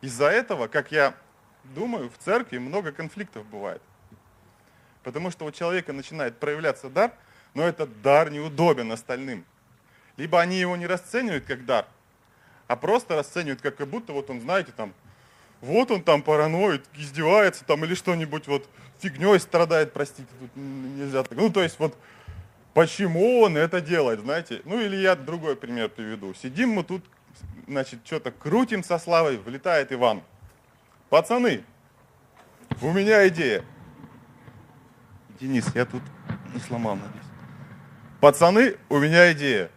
Из-за 0.00 0.26
этого, 0.26 0.68
как 0.68 0.90
я 0.90 1.14
думаю, 1.74 2.10
в 2.10 2.18
церкви 2.18 2.58
много 2.58 2.92
конфликтов 2.92 3.46
бывает. 3.46 3.82
Потому 5.02 5.30
что 5.30 5.44
у 5.44 5.50
человека 5.50 5.92
начинает 5.92 6.38
проявляться 6.38 6.88
дар, 6.88 7.12
но 7.54 7.62
этот 7.62 8.02
дар 8.02 8.30
неудобен 8.30 8.92
остальным. 8.92 9.44
Либо 10.16 10.40
они 10.40 10.58
его 10.58 10.76
не 10.76 10.86
расценивают 10.86 11.44
как 11.44 11.64
дар, 11.64 11.86
а 12.66 12.76
просто 12.76 13.16
расценивают, 13.16 13.60
как 13.60 13.76
будто 13.88 14.12
вот 14.12 14.30
он, 14.30 14.40
знаете, 14.40 14.72
там, 14.76 14.92
вот 15.60 15.90
он 15.90 16.02
там 16.02 16.22
параноид, 16.22 16.84
издевается 16.94 17.64
там 17.64 17.84
или 17.84 17.94
что-нибудь 17.94 18.46
вот 18.46 18.68
фигней 18.98 19.38
страдает, 19.40 19.92
простите, 19.92 20.28
тут 20.38 20.50
нельзя 20.54 21.22
так. 21.22 21.36
Ну, 21.36 21.50
то 21.50 21.62
есть 21.62 21.78
вот 21.78 21.96
почему 22.74 23.40
он 23.40 23.56
это 23.56 23.80
делает, 23.80 24.20
знаете? 24.20 24.60
Ну, 24.64 24.80
или 24.80 24.96
я 24.96 25.16
другой 25.16 25.56
пример 25.56 25.88
приведу. 25.88 26.34
Сидим 26.34 26.70
мы 26.70 26.84
тут 26.84 27.04
значит, 27.66 28.00
что-то 28.04 28.30
крутим 28.30 28.84
со 28.84 28.98
Славой, 28.98 29.38
влетает 29.38 29.92
Иван. 29.92 30.22
Пацаны, 31.08 31.64
у 32.80 32.92
меня 32.92 33.26
идея. 33.28 33.64
Денис, 35.40 35.66
я 35.74 35.84
тут 35.84 36.02
не 36.54 36.60
сломал, 36.60 36.96
надеюсь. 36.96 37.21
Пацаны, 38.22 38.76
у 38.88 38.98
меня 38.98 39.32
идея. 39.32 39.68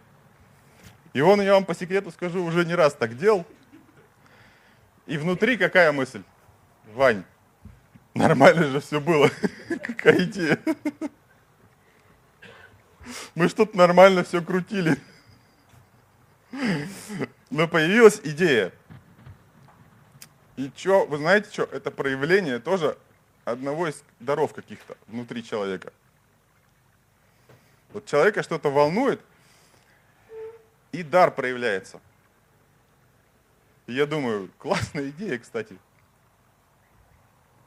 И 1.13 1.21
он, 1.21 1.41
я 1.41 1.55
вам 1.55 1.65
по 1.65 1.73
секрету 1.73 2.11
скажу, 2.11 2.43
уже 2.45 2.63
не 2.63 2.75
раз 2.75 2.93
так 2.93 3.17
делал. 3.17 3.43
И 5.07 5.17
внутри 5.17 5.57
какая 5.57 5.91
мысль? 5.91 6.21
Вань, 6.93 7.23
нормально 8.13 8.67
же 8.67 8.81
все 8.81 9.01
было. 9.01 9.31
Какая 9.81 10.25
идея? 10.25 10.59
Мы 13.33 13.49
что-то 13.49 13.75
нормально 13.75 14.23
все 14.23 14.43
крутили. 14.43 14.95
Но 17.49 17.67
появилась 17.67 18.21
идея. 18.23 18.71
И 20.55 20.71
что, 20.77 21.07
вы 21.07 21.17
знаете 21.17 21.49
что, 21.51 21.63
это 21.63 21.89
проявление 21.89 22.59
тоже 22.59 22.95
одного 23.43 23.87
из 23.87 24.03
даров 24.19 24.53
каких-то 24.53 24.95
внутри 25.07 25.43
человека. 25.43 25.91
Вот 27.95 28.05
человека 28.07 28.43
что-то 28.43 28.69
волнует, 28.69 29.21
и 30.91 31.01
дар 31.01 31.33
проявляется. 31.33 32.01
И 33.87 33.93
я 33.93 34.05
думаю, 34.05 34.51
классная 34.57 35.11
идея, 35.11 35.39
кстати. 35.39 35.77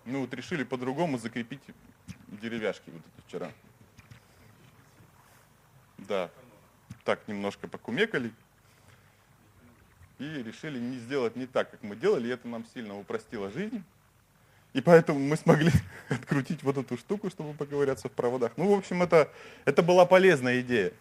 Ну 0.04 0.20
вот 0.20 0.34
решили 0.34 0.64
по-другому 0.64 1.16
закрепить 1.16 1.62
деревяшки 2.26 2.90
вот 2.90 3.00
эти 3.00 3.26
вчера. 3.26 3.50
Да, 5.96 6.30
так 7.04 7.26
немножко 7.26 7.66
покумекали 7.66 8.30
и 10.18 10.24
решили 10.42 10.78
не 10.78 10.98
сделать 10.98 11.36
не 11.36 11.46
так, 11.46 11.70
как 11.70 11.82
мы 11.82 11.96
делали, 11.96 12.28
и 12.28 12.32
это 12.32 12.46
нам 12.48 12.66
сильно 12.66 12.98
упростило 12.98 13.50
жизнь. 13.50 13.82
И 14.78 14.80
поэтому 14.80 15.18
мы 15.18 15.36
смогли 15.36 15.72
открутить 16.08 16.62
вот 16.62 16.78
эту 16.78 16.96
штуку, 16.96 17.30
чтобы 17.30 17.52
поковыряться 17.52 18.08
в 18.08 18.12
проводах. 18.12 18.52
Ну, 18.56 18.72
в 18.72 18.78
общем, 18.78 19.02
это, 19.02 19.28
это 19.64 19.82
была 19.82 20.06
полезная 20.06 20.60
идея. 20.60 20.92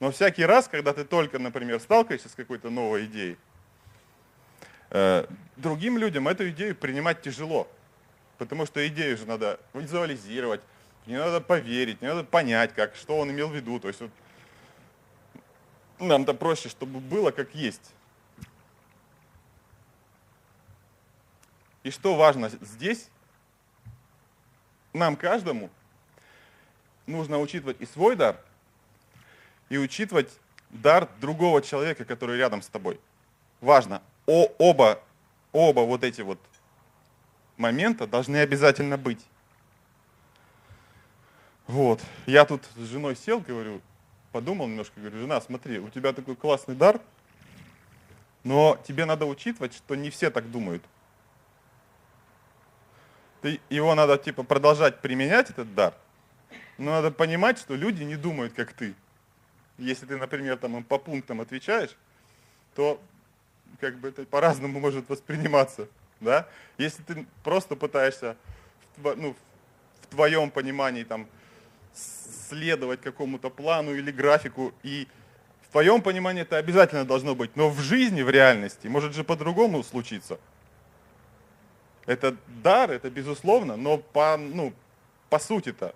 Но 0.00 0.10
всякий 0.10 0.44
раз, 0.44 0.66
когда 0.66 0.92
ты 0.92 1.04
только, 1.04 1.38
например, 1.38 1.78
сталкиваешься 1.78 2.28
с 2.28 2.34
какой-то 2.34 2.70
новой 2.70 3.04
идеей, 3.04 3.36
э, 4.90 5.24
другим 5.56 5.98
людям 5.98 6.26
эту 6.26 6.50
идею 6.50 6.74
принимать 6.74 7.22
тяжело. 7.22 7.68
Потому 8.38 8.66
что 8.66 8.84
идею 8.88 9.16
же 9.16 9.24
надо 9.24 9.60
визуализировать, 9.72 10.60
не 11.06 11.16
надо 11.16 11.40
поверить, 11.40 12.02
не 12.02 12.08
надо 12.08 12.24
понять, 12.24 12.74
как, 12.74 12.96
что 12.96 13.18
он 13.18 13.30
имел 13.30 13.50
в 13.50 13.54
виду. 13.54 13.78
То 13.78 13.86
есть 13.86 14.00
вот, 14.00 14.10
нам-то 16.00 16.34
проще, 16.34 16.68
чтобы 16.68 16.98
было 16.98 17.30
как 17.30 17.54
есть. 17.54 17.92
И 21.84 21.90
что 21.90 22.16
важно 22.16 22.48
здесь, 22.48 23.08
нам 24.94 25.16
каждому 25.16 25.70
нужно 27.06 27.38
учитывать 27.38 27.76
и 27.80 27.86
свой 27.86 28.16
дар, 28.16 28.40
и 29.68 29.76
учитывать 29.76 30.30
дар 30.70 31.08
другого 31.20 31.60
человека, 31.60 32.06
который 32.06 32.38
рядом 32.38 32.62
с 32.62 32.68
тобой. 32.68 32.98
Важно, 33.60 34.02
о, 34.26 34.46
оба, 34.58 34.98
оба 35.52 35.80
вот 35.80 36.04
эти 36.04 36.22
вот 36.22 36.40
момента 37.58 38.06
должны 38.06 38.38
обязательно 38.38 38.96
быть. 38.96 39.24
Вот. 41.66 42.00
Я 42.24 42.46
тут 42.46 42.62
с 42.76 42.86
женой 42.86 43.14
сел, 43.14 43.40
говорю, 43.40 43.82
подумал 44.32 44.68
немножко, 44.68 45.00
говорю, 45.00 45.18
жена, 45.20 45.38
смотри, 45.42 45.78
у 45.78 45.90
тебя 45.90 46.14
такой 46.14 46.34
классный 46.34 46.74
дар, 46.74 46.98
но 48.42 48.78
тебе 48.86 49.04
надо 49.04 49.26
учитывать, 49.26 49.74
что 49.74 49.94
не 49.94 50.08
все 50.08 50.30
так 50.30 50.50
думают. 50.50 50.82
Его 53.70 53.94
надо 53.94 54.18
типа 54.18 54.42
продолжать 54.42 55.00
применять, 55.00 55.50
этот 55.50 55.74
дар, 55.74 55.94
но 56.78 56.92
надо 56.92 57.10
понимать, 57.10 57.58
что 57.58 57.74
люди 57.74 58.02
не 58.02 58.16
думают, 58.16 58.54
как 58.54 58.72
ты. 58.72 58.94
Если 59.78 60.06
ты, 60.06 60.16
например, 60.16 60.56
там 60.56 60.76
им 60.76 60.84
по 60.84 60.98
пунктам 60.98 61.40
отвечаешь, 61.40 61.96
то 62.74 63.00
как 63.80 63.98
бы 63.98 64.08
это 64.08 64.24
по-разному 64.24 64.80
может 64.80 65.08
восприниматься. 65.08 65.88
Да? 66.20 66.48
Если 66.78 67.02
ты 67.02 67.26
просто 67.42 67.76
пытаешься 67.76 68.36
в, 68.96 69.14
ну, 69.16 69.34
в 70.00 70.06
твоем 70.06 70.50
понимании 70.50 71.04
там, 71.04 71.26
следовать 72.48 73.00
какому-то 73.00 73.50
плану 73.50 73.94
или 73.94 74.10
графику, 74.10 74.72
и 74.82 75.08
в 75.62 75.72
твоем 75.72 76.02
понимании 76.02 76.42
это 76.42 76.56
обязательно 76.56 77.04
должно 77.04 77.34
быть, 77.34 77.56
но 77.56 77.68
в 77.68 77.80
жизни, 77.80 78.22
в 78.22 78.30
реальности, 78.30 78.86
может 78.86 79.14
же 79.14 79.24
по-другому 79.24 79.82
случиться. 79.82 80.38
Это 82.06 82.36
дар, 82.62 82.90
это 82.90 83.10
безусловно, 83.10 83.76
но 83.76 83.98
по, 83.98 84.36
ну, 84.36 84.72
по 85.30 85.38
сути-то 85.38 85.94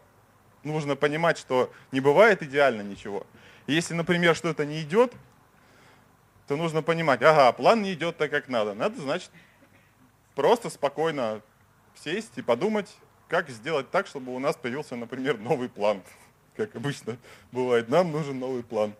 нужно 0.62 0.96
понимать, 0.96 1.38
что 1.38 1.72
не 1.92 2.00
бывает 2.00 2.42
идеально 2.42 2.82
ничего. 2.82 3.26
Если, 3.66 3.94
например, 3.94 4.34
что-то 4.34 4.64
не 4.64 4.82
идет, 4.82 5.12
то 6.46 6.56
нужно 6.56 6.82
понимать, 6.82 7.22
ага, 7.22 7.52
план 7.52 7.82
не 7.82 7.92
идет 7.92 8.16
так, 8.16 8.30
как 8.30 8.48
надо. 8.48 8.74
Надо, 8.74 9.00
значит, 9.00 9.30
просто 10.34 10.70
спокойно 10.70 11.42
сесть 11.94 12.32
и 12.36 12.42
подумать, 12.42 12.90
как 13.28 13.50
сделать 13.50 13.90
так, 13.90 14.06
чтобы 14.06 14.34
у 14.34 14.38
нас 14.38 14.56
появился, 14.56 14.96
например, 14.96 15.38
новый 15.38 15.68
план. 15.68 16.02
Как 16.56 16.74
обычно 16.74 17.18
бывает, 17.52 17.88
нам 17.88 18.10
нужен 18.10 18.38
новый 18.38 18.62
план. 18.62 18.94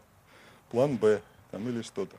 План 0.71 0.97
Б 0.97 1.23
там, 1.51 1.67
или 1.69 1.81
что-то. 1.81 2.17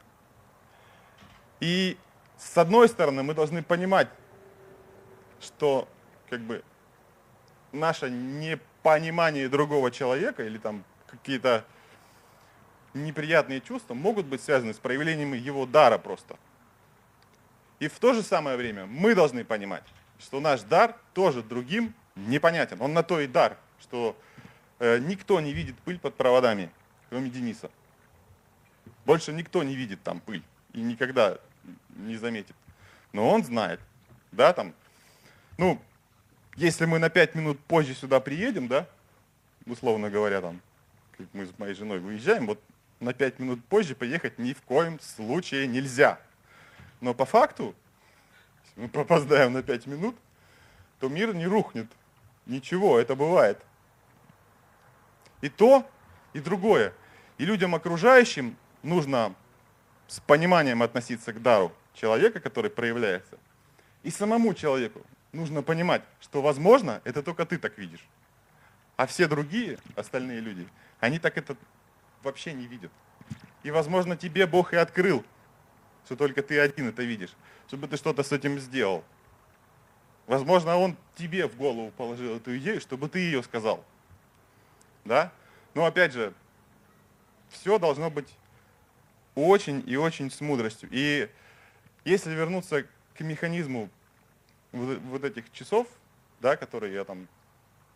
И 1.59 1.97
с 2.37 2.57
одной 2.57 2.89
стороны 2.89 3.21
мы 3.21 3.35
должны 3.35 3.61
понимать, 3.61 4.07
что 5.41 5.87
как 6.29 6.41
бы 6.41 6.63
наше 7.71 8.09
непонимание 8.09 9.49
другого 9.49 9.91
человека 9.91 10.43
или 10.43 10.57
там 10.57 10.83
какие-то 11.07 11.65
неприятные 12.93 13.61
чувства 13.61 13.93
могут 13.93 14.25
быть 14.25 14.41
связаны 14.41 14.73
с 14.73 14.77
проявлением 14.77 15.33
его 15.33 15.65
дара 15.65 15.97
просто. 15.97 16.37
И 17.79 17.87
в 17.87 17.97
то 17.99 18.13
же 18.13 18.23
самое 18.23 18.57
время 18.57 18.85
мы 18.85 19.15
должны 19.15 19.45
понимать, 19.45 19.83
что 20.19 20.39
наш 20.39 20.61
дар 20.61 20.95
тоже 21.13 21.41
другим 21.41 21.93
непонятен. 22.15 22.81
Он 22.81 22.93
на 22.93 23.03
то 23.03 23.19
и 23.19 23.27
дар, 23.27 23.57
что 23.79 24.17
э, 24.79 24.99
никто 24.99 25.39
не 25.39 25.53
видит 25.53 25.77
пыль 25.79 25.99
под 25.99 26.15
проводами, 26.15 26.71
кроме 27.09 27.29
Дениса. 27.29 27.71
Больше 29.05 29.31
никто 29.31 29.63
не 29.63 29.75
видит 29.75 30.03
там 30.03 30.19
пыль 30.19 30.43
и 30.73 30.81
никогда 30.81 31.37
не 31.95 32.17
заметит. 32.17 32.55
Но 33.13 33.29
он 33.29 33.43
знает, 33.43 33.79
да, 34.31 34.53
там, 34.53 34.73
ну, 35.59 35.77
если 36.55 36.85
мы 36.85 36.99
на 36.99 37.09
пять 37.09 37.35
минут 37.35 37.59
позже 37.59 37.93
сюда 37.93 38.21
приедем, 38.21 38.69
да, 38.69 38.87
условно 39.65 40.09
говоря, 40.09 40.39
там, 40.39 40.61
мы 41.33 41.45
с 41.45 41.59
моей 41.59 41.73
женой 41.73 41.99
выезжаем, 41.99 42.47
вот 42.47 42.61
на 43.01 43.13
5 43.13 43.39
минут 43.39 43.65
позже 43.65 43.93
поехать 43.93 44.39
ни 44.39 44.53
в 44.53 44.61
коем 44.61 45.01
случае 45.01 45.67
нельзя. 45.67 46.17
Но 47.01 47.13
по 47.13 47.25
факту, 47.25 47.75
если 48.67 48.83
мы 48.83 48.87
попоздаем 48.87 49.51
на 49.51 49.61
5 49.61 49.87
минут, 49.87 50.15
то 51.01 51.09
мир 51.09 51.35
не 51.35 51.45
рухнет. 51.45 51.87
Ничего, 52.45 52.97
это 52.97 53.17
бывает. 53.17 53.61
И 55.41 55.49
то, 55.49 55.85
и 56.31 56.39
другое. 56.39 56.93
И 57.37 57.43
людям 57.43 57.75
окружающим 57.75 58.55
нужно 58.81 59.35
с 60.07 60.21
пониманием 60.21 60.81
относиться 60.81 61.33
к 61.33 61.41
дару 61.41 61.73
человека, 61.93 62.39
который 62.39 62.71
проявляется. 62.71 63.37
И 64.03 64.09
самому 64.09 64.53
человеку 64.53 65.01
нужно 65.31 65.61
понимать, 65.61 66.01
что 66.19 66.41
возможно, 66.41 67.01
это 67.03 67.23
только 67.23 67.45
ты 67.45 67.57
так 67.57 67.77
видишь. 67.77 68.05
А 68.95 69.05
все 69.07 69.27
другие, 69.27 69.77
остальные 69.95 70.41
люди, 70.41 70.67
они 70.99 71.19
так 71.19 71.37
это 71.37 71.55
вообще 72.23 72.53
не 72.53 72.67
видят. 72.67 72.91
И, 73.63 73.71
возможно, 73.71 74.17
тебе 74.17 74.45
Бог 74.47 74.73
и 74.73 74.77
открыл, 74.77 75.23
что 76.05 76.15
только 76.15 76.41
ты 76.41 76.59
один 76.59 76.89
это 76.89 77.03
видишь, 77.03 77.31
чтобы 77.67 77.87
ты 77.87 77.97
что-то 77.97 78.23
с 78.23 78.31
этим 78.31 78.59
сделал. 78.59 79.03
Возможно, 80.27 80.75
Он 80.77 80.97
тебе 81.15 81.47
в 81.47 81.55
голову 81.55 81.91
положил 81.91 82.35
эту 82.35 82.57
идею, 82.57 82.81
чтобы 82.81 83.09
ты 83.09 83.19
ее 83.19 83.41
сказал. 83.43 83.83
Да? 85.05 85.31
Но 85.73 85.85
опять 85.85 86.13
же, 86.13 86.33
все 87.49 87.79
должно 87.79 88.09
быть 88.09 88.33
очень 89.35 89.83
и 89.87 89.95
очень 89.95 90.29
с 90.29 90.41
мудростью. 90.41 90.89
И 90.91 91.29
если 92.05 92.31
вернуться 92.31 92.85
к 93.15 93.21
механизму 93.21 93.89
вот 94.71 95.23
этих 95.23 95.51
часов, 95.51 95.87
да, 96.39 96.55
которые 96.55 96.93
я 96.93 97.03
там 97.03 97.27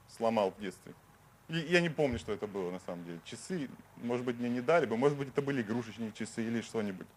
сломал 0.07 0.51
в 0.51 0.59
детстве, 0.59 0.93
я 1.49 1.81
не 1.81 1.89
помню, 1.89 2.17
что 2.19 2.31
это 2.31 2.47
было 2.47 2.71
на 2.71 2.79
самом 2.79 3.03
деле. 3.05 3.19
Часы, 3.25 3.69
может 3.97 4.25
быть, 4.25 4.37
мне 4.37 4.49
не 4.49 4.61
дали 4.61 4.85
бы, 4.85 4.97
может 4.97 5.17
быть, 5.17 5.27
это 5.29 5.41
были 5.41 5.61
игрушечные 5.61 6.11
часы 6.13 6.43
или 6.43 6.61
что-нибудь. 6.61 7.07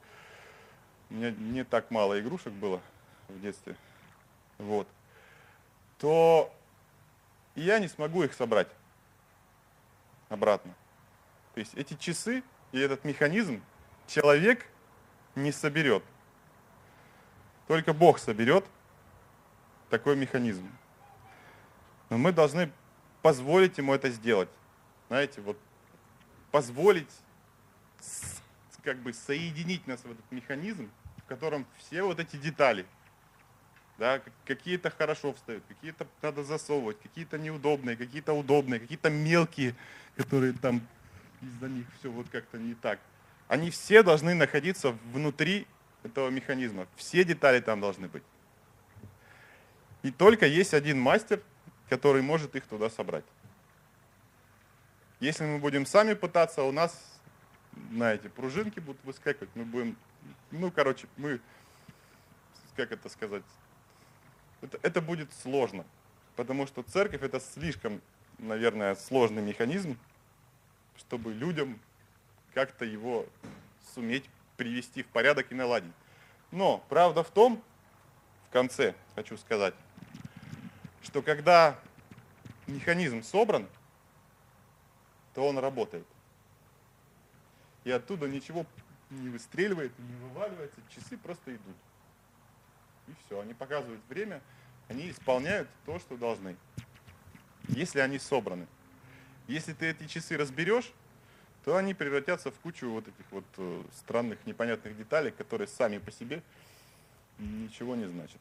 У 1.10 1.14
меня 1.14 1.30
не 1.30 1.64
так 1.64 1.90
мало 1.90 2.20
игрушек 2.20 2.52
было 2.52 2.80
в 3.28 3.40
детстве. 3.40 3.76
Вот. 4.58 4.88
То 5.98 6.52
я 7.54 7.78
не 7.78 7.88
смогу 7.88 8.24
их 8.24 8.34
собрать 8.34 8.68
обратно. 10.28 10.74
То 11.54 11.60
есть 11.60 11.74
эти 11.74 11.94
часы 11.94 12.42
и 12.72 12.80
этот 12.80 13.04
механизм 13.04 13.62
человек 14.06 14.66
не 15.34 15.52
соберет. 15.52 16.02
Только 17.68 17.92
Бог 17.92 18.18
соберет 18.18 18.64
такой 19.90 20.16
механизм. 20.16 20.68
Но 22.10 22.18
мы 22.18 22.32
должны 22.32 22.70
позволить 23.22 23.78
ему 23.78 23.94
это 23.94 24.10
сделать. 24.10 24.48
Знаете, 25.08 25.40
вот 25.40 25.58
позволить 26.50 27.10
как 28.82 28.98
бы 28.98 29.12
соединить 29.12 29.86
нас 29.86 30.00
в 30.02 30.10
этот 30.10 30.30
механизм, 30.30 30.90
в 31.18 31.24
котором 31.24 31.66
все 31.76 32.02
вот 32.02 32.20
эти 32.20 32.36
детали, 32.36 32.86
да, 33.98 34.20
какие-то 34.44 34.90
хорошо 34.90 35.32
встают, 35.32 35.64
какие-то 35.66 36.06
надо 36.22 36.44
засовывать, 36.44 37.00
какие-то 37.00 37.38
неудобные, 37.38 37.96
какие-то 37.96 38.32
удобные, 38.32 38.78
какие-то 38.78 39.10
мелкие, 39.10 39.74
которые 40.16 40.52
там 40.52 40.86
из-за 41.42 41.68
них 41.68 41.86
все 41.98 42.10
вот 42.10 42.28
как-то 42.28 42.58
не 42.58 42.74
так. 42.74 43.00
Они 43.48 43.70
все 43.70 44.02
должны 44.02 44.34
находиться 44.34 44.92
внутри 45.12 45.66
этого 46.02 46.30
механизма. 46.30 46.86
Все 46.96 47.24
детали 47.24 47.60
там 47.60 47.80
должны 47.80 48.08
быть. 48.08 48.22
И 50.06 50.12
только 50.12 50.46
есть 50.46 50.72
один 50.72 51.00
мастер, 51.00 51.42
который 51.88 52.22
может 52.22 52.54
их 52.54 52.64
туда 52.68 52.88
собрать. 52.88 53.24
Если 55.18 55.44
мы 55.44 55.58
будем 55.58 55.84
сами 55.84 56.14
пытаться, 56.14 56.62
у 56.62 56.70
нас, 56.70 56.96
знаете, 57.90 58.28
пружинки 58.28 58.78
будут 58.78 59.02
выскакивать, 59.02 59.50
мы 59.56 59.64
будем, 59.64 59.96
ну, 60.52 60.70
короче, 60.70 61.08
мы, 61.16 61.40
как 62.76 62.92
это 62.92 63.08
сказать, 63.08 63.42
это, 64.60 64.78
это 64.84 65.00
будет 65.00 65.32
сложно, 65.42 65.84
потому 66.36 66.68
что 66.68 66.84
церковь 66.84 67.22
это 67.22 67.40
слишком, 67.40 68.00
наверное, 68.38 68.94
сложный 68.94 69.42
механизм, 69.42 69.98
чтобы 70.98 71.32
людям 71.32 71.80
как-то 72.54 72.84
его 72.84 73.26
суметь 73.92 74.30
привести 74.56 75.02
в 75.02 75.08
порядок 75.08 75.50
и 75.50 75.56
наладить. 75.56 75.92
Но 76.52 76.78
правда 76.88 77.24
в 77.24 77.30
том, 77.32 77.60
в 78.48 78.52
конце 78.52 78.94
хочу 79.14 79.36
сказать, 79.36 79.74
что 81.02 81.22
когда 81.22 81.78
механизм 82.66 83.22
собран, 83.22 83.68
то 85.34 85.46
он 85.46 85.58
работает. 85.58 86.06
И 87.84 87.90
оттуда 87.90 88.26
ничего 88.28 88.66
не 89.10 89.28
выстреливает, 89.28 89.92
не 89.98 90.14
вываливается, 90.16 90.80
часы 90.88 91.16
просто 91.16 91.54
идут. 91.54 91.76
И 93.06 93.12
все, 93.24 93.40
они 93.40 93.54
показывают 93.54 94.00
время, 94.08 94.40
они 94.88 95.10
исполняют 95.10 95.68
то, 95.84 95.98
что 95.98 96.16
должны. 96.16 96.56
Если 97.68 98.00
они 98.00 98.18
собраны. 98.18 98.66
Если 99.46 99.72
ты 99.72 99.86
эти 99.90 100.06
часы 100.08 100.36
разберешь, 100.36 100.92
то 101.64 101.76
они 101.76 101.94
превратятся 101.94 102.50
в 102.50 102.54
кучу 102.60 102.88
вот 102.90 103.06
этих 103.06 103.24
вот 103.30 103.44
э, 103.58 103.82
странных, 103.92 104.44
непонятных 104.46 104.96
деталей, 104.96 105.30
которые 105.30 105.68
сами 105.68 105.98
по 105.98 106.10
себе 106.10 106.42
ничего 107.38 107.96
не 107.96 108.06
значат. 108.06 108.40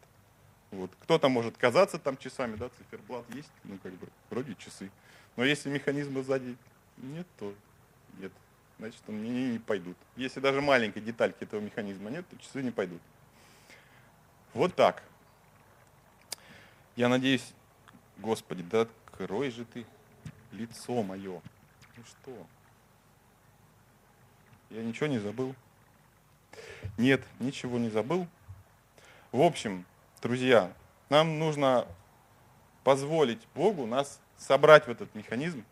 Вот. 0.71 0.91
Кто-то 1.01 1.29
может 1.29 1.57
казаться 1.57 1.97
там 1.99 2.17
часами, 2.17 2.55
да, 2.55 2.69
циферблат 2.69 3.25
есть, 3.33 3.51
ну 3.63 3.77
как 3.81 3.93
бы 3.93 4.07
вроде 4.29 4.55
часы. 4.55 4.89
Но 5.35 5.43
если 5.43 5.69
механизмы 5.69 6.23
сзади 6.23 6.55
нет, 6.97 7.27
то 7.37 7.53
нет. 8.19 8.31
Значит, 8.77 9.01
они 9.07 9.29
не, 9.29 9.51
не 9.51 9.59
пойдут. 9.59 9.97
Если 10.15 10.39
даже 10.39 10.61
маленькой 10.61 11.01
детальки 11.01 11.43
этого 11.43 11.61
механизма 11.61 12.09
нет, 12.09 12.27
то 12.27 12.37
часы 12.37 12.61
не 12.61 12.71
пойдут. 12.71 13.01
Вот 14.53 14.75
так. 14.75 15.03
Я 16.95 17.09
надеюсь, 17.09 17.53
Господи, 18.17 18.63
да 18.63 18.81
открой 18.81 19.51
же 19.51 19.65
ты 19.65 19.85
лицо 20.51 21.03
мое. 21.03 21.41
Ну 21.97 22.03
что? 22.05 22.47
Я 24.69 24.83
ничего 24.83 25.07
не 25.07 25.19
забыл? 25.19 25.55
Нет, 26.97 27.23
ничего 27.39 27.77
не 27.77 27.89
забыл. 27.89 28.27
В 29.35 29.41
общем, 29.41 29.85
друзья, 30.21 30.71
нам 31.09 31.39
нужно 31.39 31.85
позволить 32.85 33.45
Богу 33.53 33.85
нас 33.85 34.21
собрать 34.37 34.87
в 34.87 34.89
этот 34.89 35.13
механизм, 35.13 35.65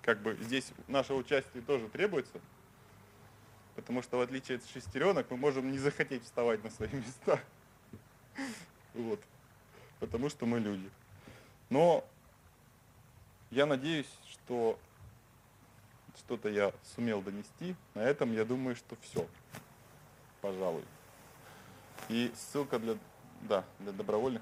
как 0.00 0.20
бы 0.20 0.38
здесь 0.40 0.70
наше 0.86 1.12
участие 1.14 1.64
тоже 1.64 1.88
требуется, 1.88 2.38
потому 3.74 4.00
что 4.00 4.18
в 4.18 4.20
отличие 4.20 4.58
от 4.58 4.66
шестеренок 4.68 5.28
мы 5.32 5.38
можем 5.38 5.72
не 5.72 5.78
захотеть 5.78 6.22
вставать 6.22 6.62
на 6.62 6.70
свои 6.70 6.92
места. 6.92 7.40
Вот. 8.94 9.18
Потому 9.98 10.28
что 10.28 10.46
мы 10.46 10.60
люди. 10.60 10.88
Но 11.68 12.04
я 13.50 13.66
надеюсь, 13.66 14.06
что 14.30 14.78
что-то 16.16 16.48
я 16.48 16.72
сумел 16.94 17.22
донести. 17.22 17.74
На 17.94 18.02
этом 18.02 18.32
я 18.32 18.44
думаю, 18.44 18.76
что 18.76 18.94
все. 19.02 19.26
Пожалуй. 20.40 20.84
И 22.08 22.32
ссылка 22.34 22.78
для, 22.78 22.96
да, 23.42 23.64
для 23.78 23.92
добровольных 23.92 24.38